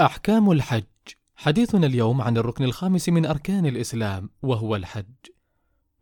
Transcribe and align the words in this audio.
أحكام 0.00 0.50
الحج. 0.50 0.84
حديثنا 1.36 1.86
اليوم 1.86 2.22
عن 2.22 2.36
الركن 2.36 2.64
الخامس 2.64 3.08
من 3.08 3.26
أركان 3.26 3.66
الإسلام 3.66 4.30
وهو 4.42 4.76
الحج. 4.76 5.04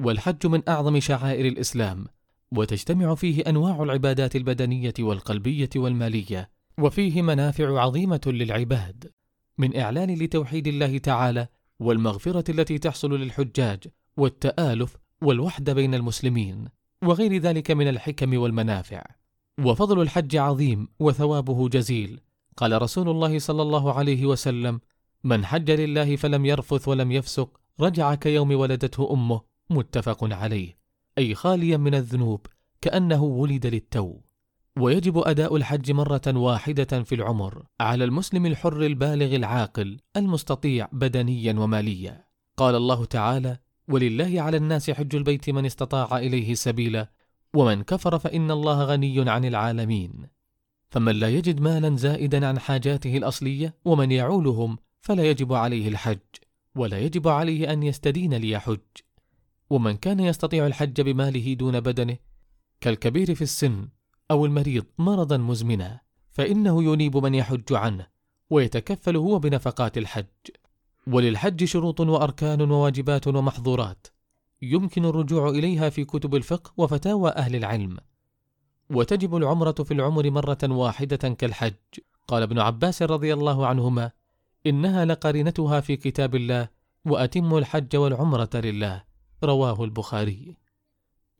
والحج 0.00 0.46
من 0.46 0.62
أعظم 0.68 1.00
شعائر 1.00 1.46
الإسلام 1.46 2.06
وتجتمع 2.52 3.14
فيه 3.14 3.42
أنواع 3.46 3.82
العبادات 3.82 4.36
البدنية 4.36 4.94
والقلبية 4.98 5.68
والمالية 5.76 6.50
وفيه 6.78 7.22
منافع 7.22 7.80
عظيمة 7.80 8.20
للعباد. 8.26 9.12
من 9.58 9.76
إعلان 9.76 10.14
لتوحيد 10.14 10.66
الله 10.66 10.98
تعالى 10.98 11.48
والمغفرة 11.80 12.50
التي 12.50 12.78
تحصل 12.78 13.20
للحجاج 13.20 13.84
والتآلف 14.16 14.96
والوحدة 15.22 15.72
بين 15.72 15.94
المسلمين 15.94 16.68
وغير 17.02 17.36
ذلك 17.36 17.70
من 17.70 17.88
الحكم 17.88 18.38
والمنافع. 18.38 19.02
وفضل 19.58 20.00
الحج 20.00 20.36
عظيم 20.36 20.88
وثوابه 20.98 21.68
جزيل 21.68 22.25
قال 22.56 22.82
رسول 22.82 23.08
الله 23.08 23.38
صلى 23.38 23.62
الله 23.62 23.92
عليه 23.92 24.26
وسلم 24.26 24.80
من 25.24 25.44
حج 25.44 25.70
لله 25.70 26.16
فلم 26.16 26.46
يرفث 26.46 26.88
ولم 26.88 27.12
يفسق 27.12 27.60
رجع 27.80 28.14
كيوم 28.14 28.52
ولدته 28.52 29.12
أمه. 29.12 29.40
متفق 29.70 30.34
عليه. 30.34 30.78
أي 31.18 31.34
خاليا 31.34 31.76
من 31.76 31.94
الذنوب 31.94 32.46
كأنه 32.80 33.22
ولد 33.22 33.66
للتو. 33.66 34.14
ويجب 34.78 35.18
أداء 35.18 35.56
الحج 35.56 35.92
مرة 35.92 36.22
واحدة 36.26 37.02
في 37.02 37.14
العمر 37.14 37.62
على 37.80 38.04
المسلم 38.04 38.46
الحر 38.46 38.82
البالغ 38.82 39.36
العاقل 39.36 40.00
المستطيع 40.16 40.88
بدنيا 40.92 41.52
وماليا. 41.52 42.24
قال 42.56 42.74
الله 42.74 43.04
تعالى 43.04 43.58
ولله 43.88 44.40
على 44.40 44.56
الناس 44.56 44.90
حج 44.90 45.16
البيت 45.16 45.50
من 45.50 45.66
استطاع 45.66 46.18
إليه 46.18 46.54
سبيلا 46.54 47.10
ومن 47.54 47.82
كفر 47.82 48.18
فإن 48.18 48.50
الله 48.50 48.84
غني 48.84 49.30
عن 49.30 49.44
العالمين. 49.44 50.35
فمن 50.88 51.12
لا 51.14 51.28
يجد 51.28 51.60
مالا 51.60 51.96
زائدا 51.96 52.46
عن 52.46 52.58
حاجاته 52.58 53.16
الأصلية 53.16 53.74
ومن 53.84 54.12
يعولهم 54.12 54.78
فلا 55.00 55.30
يجب 55.30 55.52
عليه 55.52 55.88
الحج 55.88 56.18
ولا 56.76 56.98
يجب 56.98 57.28
عليه 57.28 57.72
أن 57.72 57.82
يستدين 57.82 58.34
ليحج. 58.34 58.78
ومن 59.70 59.96
كان 59.96 60.20
يستطيع 60.20 60.66
الحج 60.66 61.00
بماله 61.00 61.54
دون 61.54 61.80
بدنه 61.80 62.16
كالكبير 62.80 63.34
في 63.34 63.42
السن 63.42 63.88
أو 64.30 64.46
المريض 64.46 64.84
مرضا 64.98 65.36
مزمنا 65.36 66.00
فإنه 66.32 66.84
ينيب 66.84 67.16
من 67.16 67.34
يحج 67.34 67.72
عنه 67.72 68.06
ويتكفل 68.50 69.16
هو 69.16 69.38
بنفقات 69.38 69.98
الحج. 69.98 70.24
وللحج 71.06 71.64
شروط 71.64 72.00
وأركان 72.00 72.70
وواجبات 72.70 73.26
ومحظورات 73.26 74.06
يمكن 74.62 75.04
الرجوع 75.04 75.48
إليها 75.48 75.90
في 75.90 76.04
كتب 76.04 76.34
الفقه 76.34 76.72
وفتاوى 76.76 77.30
أهل 77.30 77.56
العلم. 77.56 77.96
وتجب 78.90 79.36
العمرة 79.36 79.72
في 79.72 79.94
العمر 79.94 80.30
مرة 80.30 80.58
واحدة 80.62 81.16
كالحج. 81.16 81.74
قال 82.28 82.42
ابن 82.42 82.58
عباس 82.58 83.02
رضي 83.02 83.34
الله 83.34 83.66
عنهما 83.66 84.10
إنها 84.66 85.04
لقرينتها 85.04 85.80
في 85.80 85.96
كتاب 85.96 86.34
الله 86.34 86.68
وأتم 87.04 87.56
الحج 87.56 87.96
والعمرة 87.96 88.50
لله. 88.54 89.04
رواه 89.44 89.84
البخاري. 89.84 90.56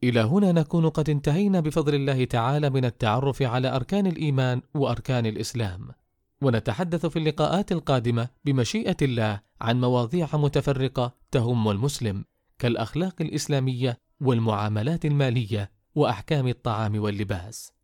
إلى 0.03 0.19
هنا 0.19 0.51
نكون 0.51 0.89
قد 0.89 1.09
انتهينا 1.09 1.59
بفضل 1.59 1.95
الله 1.95 2.25
تعالى 2.25 2.69
من 2.69 2.85
التعرف 2.85 3.41
على 3.41 3.75
أركان 3.75 4.07
الإيمان 4.07 4.61
وأركان 4.73 5.25
الإسلام. 5.25 5.89
ونتحدث 6.41 7.05
في 7.05 7.19
اللقاءات 7.19 7.71
القادمة 7.71 8.27
بمشيئة 8.45 8.97
الله 9.01 9.39
عن 9.61 9.81
مواضيع 9.81 10.27
متفرقة 10.33 11.13
تهم 11.31 11.69
المسلم 11.69 12.25
كالأخلاق 12.59 13.15
الإسلامية 13.21 13.97
والمعاملات 14.21 15.05
المالية 15.05 15.71
وأحكام 15.97 16.47
الطعام 16.47 16.99
واللباس. 16.99 17.76